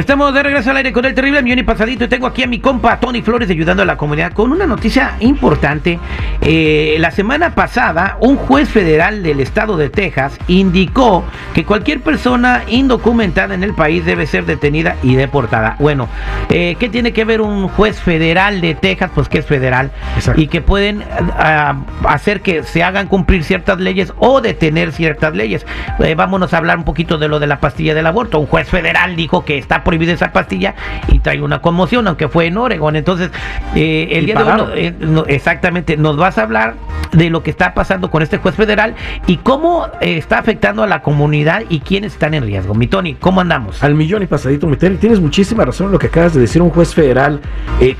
Estamos 0.00 0.32
de 0.32 0.42
regreso 0.42 0.70
al 0.70 0.78
aire 0.78 0.94
con 0.94 1.04
el 1.04 1.12
terrible 1.12 1.42
millón 1.42 1.58
y 1.58 1.62
pasadito 1.62 2.04
y 2.04 2.08
tengo 2.08 2.26
aquí 2.26 2.42
a 2.42 2.46
mi 2.46 2.58
compa 2.58 2.98
Tony 2.98 3.20
Flores 3.20 3.50
ayudando 3.50 3.82
a 3.82 3.86
la 3.86 3.98
comunidad 3.98 4.32
con 4.32 4.50
una 4.50 4.64
noticia 4.64 5.16
importante. 5.20 5.98
Eh, 6.40 6.96
la 6.98 7.10
semana 7.10 7.54
pasada 7.54 8.16
un 8.20 8.36
juez 8.36 8.70
federal 8.70 9.22
del 9.22 9.40
estado 9.40 9.76
de 9.76 9.90
Texas 9.90 10.38
indicó 10.48 11.22
que 11.52 11.66
cualquier 11.66 12.00
persona 12.00 12.62
indocumentada 12.66 13.54
en 13.54 13.62
el 13.62 13.74
país 13.74 14.06
debe 14.06 14.26
ser 14.26 14.46
detenida 14.46 14.96
y 15.02 15.16
deportada. 15.16 15.76
Bueno, 15.78 16.08
eh, 16.48 16.76
¿qué 16.80 16.88
tiene 16.88 17.12
que 17.12 17.26
ver 17.26 17.42
un 17.42 17.68
juez 17.68 18.00
federal 18.00 18.62
de 18.62 18.74
Texas? 18.74 19.10
Pues 19.14 19.28
que 19.28 19.40
es 19.40 19.46
federal 19.46 19.90
y 20.34 20.46
que 20.46 20.62
pueden 20.62 21.04
ah, 21.36 21.76
hacer 22.08 22.40
que 22.40 22.62
se 22.62 22.82
hagan 22.82 23.06
cumplir 23.06 23.44
ciertas 23.44 23.78
leyes 23.78 24.14
o 24.16 24.40
detener 24.40 24.92
ciertas 24.92 25.36
leyes. 25.36 25.66
Eh, 25.98 26.14
vámonos 26.14 26.54
a 26.54 26.56
hablar 26.56 26.78
un 26.78 26.84
poquito 26.84 27.18
de 27.18 27.28
lo 27.28 27.38
de 27.38 27.46
la 27.46 27.60
pastilla 27.60 27.94
del 27.94 28.06
aborto. 28.06 28.40
Un 28.40 28.46
juez 28.46 28.66
federal 28.66 29.14
dijo 29.14 29.44
que 29.44 29.58
está 29.58 29.84
prohibida 29.90 30.12
esa 30.12 30.30
pastilla 30.30 30.76
y 31.08 31.18
trae 31.18 31.42
una 31.42 31.60
conmoción, 31.60 32.06
aunque 32.06 32.28
fue 32.28 32.46
en 32.46 32.56
Oregon. 32.56 32.94
Entonces, 32.94 33.32
eh, 33.74 34.06
el 34.12 34.24
día 34.24 34.36
de 34.36 34.44
hoy, 34.44 34.70
eh, 34.76 34.94
exactamente, 35.26 35.96
nos 35.96 36.16
vas 36.16 36.38
a 36.38 36.44
hablar 36.44 36.76
de 37.10 37.28
lo 37.28 37.42
que 37.42 37.50
está 37.50 37.74
pasando 37.74 38.08
con 38.08 38.22
este 38.22 38.38
juez 38.38 38.54
federal 38.54 38.94
y 39.26 39.38
cómo 39.38 39.88
eh, 40.00 40.16
está 40.16 40.38
afectando 40.38 40.84
a 40.84 40.86
la 40.86 41.02
comunidad 41.02 41.64
y 41.68 41.80
quiénes 41.80 42.12
están 42.12 42.34
en 42.34 42.44
riesgo. 42.44 42.72
Mi 42.72 42.86
Tony, 42.86 43.14
¿cómo 43.14 43.40
andamos? 43.40 43.82
Al 43.82 43.96
millón 43.96 44.22
y 44.22 44.26
pasadito, 44.26 44.68
mi 44.68 44.76
Tony, 44.76 44.94
tienes 44.94 45.18
muchísima 45.18 45.64
razón 45.64 45.86
en 45.86 45.92
lo 45.94 45.98
que 45.98 46.06
acabas 46.06 46.34
de 46.34 46.40
decir. 46.42 46.62
Un 46.62 46.70
juez 46.70 46.94
federal 46.94 47.40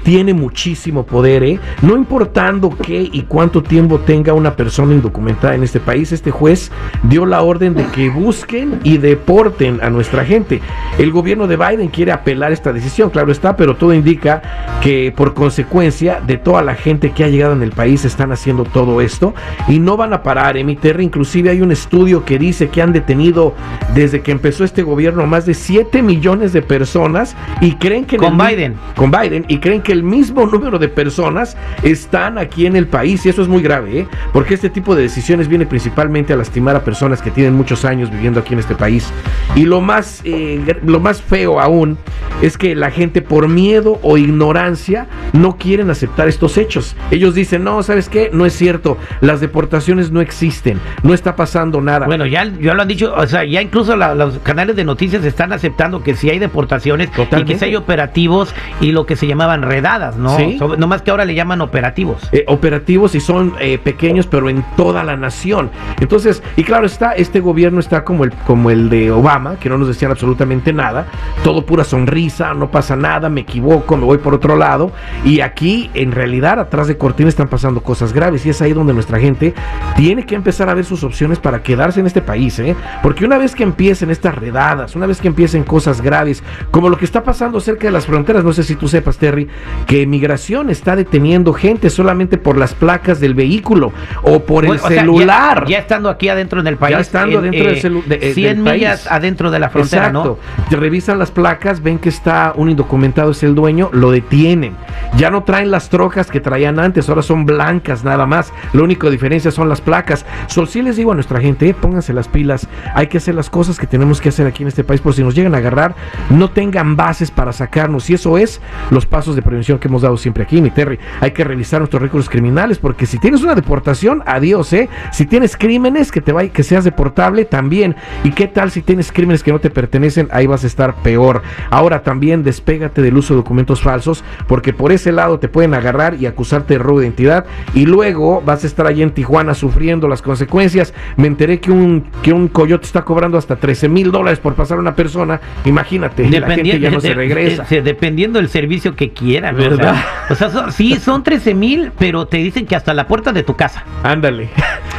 tiene 0.04 0.32
muchísimo 0.32 1.04
poder, 1.04 1.42
¿eh? 1.42 1.58
No 1.82 1.96
importando 1.96 2.70
qué 2.70 3.08
y 3.10 3.22
cuánto 3.22 3.64
tiempo 3.64 3.98
tenga 3.98 4.32
una 4.32 4.54
persona 4.54 4.92
indocumentada 4.92 5.56
en 5.56 5.64
este 5.64 5.80
país, 5.80 6.12
este 6.12 6.30
juez 6.30 6.70
dio 7.02 7.26
la 7.26 7.42
orden 7.42 7.74
de 7.74 7.84
que 7.86 8.10
busquen 8.10 8.78
y 8.84 8.98
deporten 8.98 9.80
a 9.82 9.90
nuestra 9.90 10.24
gente. 10.24 10.60
El 10.98 11.10
gobierno 11.10 11.48
de 11.48 11.56
Biden 11.56 11.79
quiere 11.88 12.12
apelar 12.12 12.52
esta 12.52 12.72
decisión, 12.72 13.10
claro 13.10 13.32
está, 13.32 13.56
pero 13.56 13.76
todo 13.76 13.94
indica 13.94 14.42
que 14.82 15.12
por 15.14 15.34
consecuencia 15.34 16.20
de 16.26 16.36
toda 16.36 16.62
la 16.62 16.74
gente 16.74 17.12
que 17.12 17.24
ha 17.24 17.28
llegado 17.28 17.52
en 17.52 17.62
el 17.62 17.72
país 17.72 18.04
están 18.04 18.32
haciendo 18.32 18.64
todo 18.64 19.00
esto 19.00 19.34
y 19.68 19.78
no 19.78 19.96
van 19.96 20.12
a 20.12 20.22
parar. 20.22 20.56
En 20.56 20.66
mi 20.66 20.76
tierra 20.76 21.02
inclusive 21.02 21.50
hay 21.50 21.60
un 21.60 21.72
estudio 21.72 22.24
que 22.24 22.38
dice 22.38 22.68
que 22.68 22.82
han 22.82 22.92
detenido 22.92 23.54
desde 23.94 24.20
que 24.20 24.32
empezó 24.32 24.64
este 24.64 24.82
gobierno 24.82 25.26
más 25.26 25.46
de 25.46 25.54
7 25.54 26.02
millones 26.02 26.52
de 26.52 26.62
personas 26.62 27.36
y 27.60 27.74
creen 27.76 28.04
que... 28.04 28.16
Con 28.16 28.36
Biden. 28.36 28.74
Con 28.96 29.10
Biden 29.10 29.44
y 29.48 29.58
creen 29.58 29.82
que 29.82 29.92
el 29.92 30.02
mismo 30.02 30.46
número 30.46 30.78
de 30.78 30.88
personas 30.88 31.56
están 31.82 32.38
aquí 32.38 32.66
en 32.66 32.76
el 32.76 32.86
país 32.86 33.24
y 33.26 33.28
eso 33.28 33.42
es 33.42 33.48
muy 33.48 33.62
grave, 33.62 34.00
¿eh? 34.00 34.08
porque 34.32 34.54
este 34.54 34.70
tipo 34.70 34.94
de 34.94 35.02
decisiones 35.02 35.48
viene 35.48 35.66
principalmente 35.66 36.32
a 36.32 36.36
lastimar 36.36 36.76
a 36.76 36.84
personas 36.84 37.22
que 37.22 37.30
tienen 37.30 37.54
muchos 37.54 37.84
años 37.84 38.10
viviendo 38.10 38.40
aquí 38.40 38.54
en 38.54 38.60
este 38.60 38.74
país. 38.74 39.10
Y 39.54 39.64
lo 39.64 39.80
más, 39.80 40.20
eh, 40.24 40.80
lo 40.84 41.00
más 41.00 41.22
feo 41.22 41.59
aún 41.62 41.98
es 42.42 42.56
que 42.56 42.74
la 42.74 42.90
gente 42.90 43.22
por 43.22 43.48
miedo 43.48 43.98
o 44.02 44.16
ignorancia 44.16 45.06
no 45.32 45.56
quieren 45.56 45.90
aceptar 45.90 46.28
estos 46.28 46.56
hechos. 46.56 46.96
Ellos 47.10 47.34
dicen, 47.34 47.64
no, 47.64 47.82
¿sabes 47.82 48.08
qué? 48.08 48.30
No 48.32 48.46
es 48.46 48.54
cierto, 48.54 48.96
las 49.20 49.40
deportaciones 49.40 50.10
no 50.10 50.20
existen, 50.20 50.80
no 51.02 51.12
está 51.12 51.36
pasando 51.36 51.80
nada. 51.80 52.06
Bueno, 52.06 52.26
ya, 52.26 52.44
ya 52.60 52.74
lo 52.74 52.82
han 52.82 52.88
dicho, 52.88 53.12
o 53.14 53.26
sea, 53.26 53.44
ya 53.44 53.60
incluso 53.60 53.96
los 53.96 54.38
canales 54.38 54.76
de 54.76 54.84
noticias 54.84 55.24
están 55.24 55.52
aceptando 55.52 56.02
que 56.02 56.14
si 56.14 56.30
hay 56.30 56.38
deportaciones 56.38 57.10
y 57.36 57.44
que 57.44 57.58
si 57.58 57.64
hay 57.66 57.76
operativos 57.76 58.54
y 58.80 58.92
lo 58.92 59.06
que 59.06 59.16
se 59.16 59.26
llamaban 59.26 59.62
redadas, 59.62 60.16
¿no? 60.16 60.36
no 60.76 60.86
más 60.86 61.02
que 61.02 61.10
ahora 61.10 61.24
le 61.24 61.34
llaman 61.34 61.60
operativos. 61.60 62.28
Eh, 62.32 62.44
operativos 62.46 63.14
y 63.14 63.20
son 63.20 63.54
eh, 63.60 63.78
pequeños, 63.78 64.26
pero 64.26 64.48
en 64.48 64.64
toda 64.76 65.04
la 65.04 65.16
nación. 65.16 65.70
Entonces, 66.00 66.42
y 66.56 66.64
claro 66.64 66.86
está, 66.86 67.12
este 67.12 67.40
gobierno 67.40 67.80
está 67.80 68.04
como 68.04 68.24
el, 68.24 68.32
como 68.32 68.70
el 68.70 68.88
de 68.88 69.10
Obama, 69.10 69.56
que 69.56 69.68
no 69.68 69.78
nos 69.78 69.88
decían 69.88 70.10
absolutamente 70.10 70.72
nada, 70.72 71.06
todo 71.50 71.66
pura 71.66 71.82
sonrisa, 71.82 72.54
no 72.54 72.70
pasa 72.70 72.94
nada, 72.94 73.28
me 73.28 73.40
equivoco, 73.40 73.96
me 73.96 74.04
voy 74.04 74.18
por 74.18 74.34
otro 74.34 74.54
lado. 74.54 74.92
Y 75.24 75.40
aquí, 75.40 75.90
en 75.94 76.12
realidad, 76.12 76.60
atrás 76.60 76.86
de 76.86 76.96
cortina 76.96 77.28
están 77.28 77.48
pasando 77.48 77.80
cosas 77.80 78.12
graves. 78.12 78.46
Y 78.46 78.50
es 78.50 78.62
ahí 78.62 78.72
donde 78.72 78.94
nuestra 78.94 79.18
gente 79.18 79.52
tiene 79.96 80.24
que 80.24 80.36
empezar 80.36 80.68
a 80.68 80.74
ver 80.74 80.84
sus 80.84 81.02
opciones 81.02 81.40
para 81.40 81.60
quedarse 81.60 81.98
en 81.98 82.06
este 82.06 82.22
país. 82.22 82.56
¿eh? 82.60 82.76
Porque 83.02 83.24
una 83.24 83.36
vez 83.36 83.56
que 83.56 83.64
empiecen 83.64 84.10
estas 84.10 84.36
redadas, 84.36 84.94
una 84.94 85.06
vez 85.06 85.20
que 85.20 85.26
empiecen 85.26 85.64
cosas 85.64 86.00
graves, 86.00 86.44
como 86.70 86.88
lo 86.88 86.96
que 86.96 87.04
está 87.04 87.24
pasando 87.24 87.58
cerca 87.58 87.88
de 87.88 87.90
las 87.90 88.06
fronteras, 88.06 88.44
no 88.44 88.52
sé 88.52 88.62
si 88.62 88.76
tú 88.76 88.86
sepas, 88.86 89.18
Terry, 89.18 89.48
que 89.88 90.06
migración 90.06 90.70
está 90.70 90.94
deteniendo 90.94 91.52
gente 91.52 91.90
solamente 91.90 92.38
por 92.38 92.56
las 92.56 92.74
placas 92.74 93.18
del 93.18 93.34
vehículo 93.34 93.92
o 94.22 94.38
por 94.44 94.66
el 94.66 94.78
celular. 94.78 95.64
ya, 95.66 95.78
estando 95.78 96.10
aquí 96.10 96.28
adentro 96.28 96.60
en 96.60 96.68
el 96.68 96.76
país. 96.76 96.94
Ya 96.94 97.00
estando 97.00 97.42
dentro 97.42 97.64
del, 97.64 97.80
celular. 97.80 98.18
100 98.20 98.62
millas 98.62 99.10
adentro 99.10 99.50
de 99.50 99.58
la 99.58 99.68
frontera, 99.68 100.06
Exacto. 100.06 100.38
Te 100.68 100.76
revisan 100.76 101.18
las 101.18 101.32
placas, 101.32 101.39
ven 101.82 101.98
que 101.98 102.08
está 102.08 102.52
un 102.56 102.70
indocumentado, 102.70 103.30
es 103.30 103.42
el 103.42 103.54
dueño, 103.54 103.90
lo 103.92 104.10
detienen. 104.10 104.76
Ya 105.16 105.30
no 105.30 105.42
traen 105.42 105.70
las 105.70 105.88
trocas 105.88 106.30
que 106.30 106.40
traían 106.40 106.78
antes, 106.78 107.08
ahora 107.08 107.22
son 107.22 107.46
blancas 107.46 108.04
nada 108.04 108.26
más. 108.26 108.52
La 108.72 108.82
única 108.82 109.08
diferencia 109.10 109.50
son 109.50 109.68
las 109.68 109.80
placas. 109.80 110.24
So, 110.48 110.66
sí 110.66 110.82
les 110.82 110.96
digo 110.96 111.12
a 111.12 111.14
nuestra 111.14 111.40
gente, 111.40 111.68
eh, 111.68 111.74
pónganse 111.74 112.12
las 112.12 112.28
pilas. 112.28 112.68
Hay 112.94 113.06
que 113.06 113.18
hacer 113.18 113.34
las 113.34 113.50
cosas 113.50 113.78
que 113.78 113.86
tenemos 113.86 114.20
que 114.20 114.28
hacer 114.28 114.46
aquí 114.46 114.62
en 114.62 114.68
este 114.68 114.84
país, 114.84 115.00
por 115.00 115.14
si 115.14 115.22
nos 115.22 115.34
llegan 115.34 115.54
a 115.54 115.58
agarrar, 115.58 115.94
no 116.30 116.50
tengan 116.50 116.96
bases 116.96 117.30
para 117.30 117.52
sacarnos. 117.52 118.08
Y 118.10 118.14
eso 118.14 118.38
es 118.38 118.60
los 118.90 119.06
pasos 119.06 119.36
de 119.36 119.42
prevención 119.42 119.78
que 119.78 119.88
hemos 119.88 120.02
dado 120.02 120.16
siempre 120.16 120.42
aquí, 120.42 120.60
mi 120.60 120.70
Terry. 120.70 120.98
Hay 121.20 121.32
que 121.32 121.44
revisar 121.44 121.80
nuestros 121.80 122.02
récords 122.02 122.28
criminales, 122.28 122.78
porque 122.78 123.06
si 123.06 123.18
tienes 123.18 123.42
una 123.42 123.54
deportación, 123.54 124.22
adiós, 124.26 124.72
¿eh? 124.72 124.88
Si 125.12 125.26
tienes 125.26 125.56
crímenes, 125.56 126.12
que 126.12 126.20
te 126.20 126.32
vaya, 126.32 126.52
que 126.52 126.62
seas 126.62 126.84
deportable, 126.84 127.44
también. 127.44 127.96
¿Y 128.24 128.32
qué 128.32 128.46
tal 128.46 128.70
si 128.70 128.82
tienes 128.82 129.12
crímenes 129.12 129.42
que 129.42 129.52
no 129.52 129.58
te 129.58 129.70
pertenecen? 129.70 130.28
Ahí 130.32 130.46
vas 130.46 130.64
a 130.64 130.66
estar 130.66 130.94
peor. 131.02 131.29
Ahora 131.70 132.02
también 132.02 132.42
despégate 132.42 133.02
del 133.02 133.16
uso 133.16 133.34
de 133.34 133.38
documentos 133.38 133.80
falsos, 133.80 134.24
porque 134.46 134.72
por 134.72 134.92
ese 134.92 135.12
lado 135.12 135.38
te 135.38 135.48
pueden 135.48 135.74
agarrar 135.74 136.16
y 136.20 136.26
acusarte 136.26 136.74
de 136.74 136.78
robo 136.78 137.00
de 137.00 137.06
identidad 137.06 137.46
y 137.74 137.86
luego 137.86 138.42
vas 138.44 138.64
a 138.64 138.66
estar 138.66 138.86
allí 138.86 139.02
en 139.02 139.10
Tijuana 139.10 139.54
sufriendo 139.54 140.08
las 140.08 140.22
consecuencias. 140.22 140.94
Me 141.16 141.26
enteré 141.26 141.60
que 141.60 141.70
un, 141.70 142.04
que 142.22 142.32
un 142.32 142.48
coyote 142.48 142.86
está 142.86 143.02
cobrando 143.02 143.38
hasta 143.38 143.56
13 143.56 143.88
mil 143.88 144.10
dólares 144.10 144.38
por 144.38 144.54
pasar 144.54 144.78
a 144.78 144.80
una 144.80 144.94
persona. 144.94 145.40
Imagínate, 145.64 146.28
la 146.28 146.46
gente 146.46 146.78
ya 146.78 146.90
no 146.90 147.00
se 147.00 147.14
regresa. 147.14 147.64
dependiendo 147.82 148.38
del 148.38 148.48
servicio 148.48 148.96
que 148.96 149.10
quiera, 149.10 149.52
¿verdad? 149.52 149.96
O 150.28 150.34
sea, 150.34 150.50
son, 150.50 150.72
sí, 150.72 150.96
son 150.96 151.22
13 151.22 151.54
mil, 151.54 151.92
pero 151.98 152.26
te 152.26 152.38
dicen 152.38 152.66
que 152.66 152.76
hasta 152.76 152.94
la 152.94 153.06
puerta 153.06 153.32
de 153.32 153.42
tu 153.42 153.56
casa. 153.56 153.84
Ándale. 154.02 154.50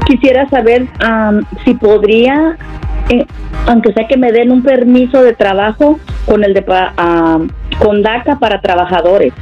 Quisiera 0.07 0.49
saber 0.51 0.83
um, 0.83 1.41
si 1.65 1.75
podría 1.75 2.59
eh, 3.09 3.25
aunque 3.67 3.93
sea 3.93 4.07
que 4.09 4.17
me 4.17 4.33
den 4.33 4.51
un 4.51 4.63
permiso 4.63 5.23
de 5.23 5.35
trabajo 5.35 6.01
con 6.27 6.45
el 6.45 6.55
de 6.55 6.61
uh, 6.61 7.47
con 7.83 8.03
DACA 8.03 8.39
para 8.39 8.61
trabajadores. 8.61 9.33